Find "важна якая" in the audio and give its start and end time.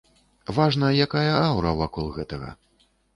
0.59-1.33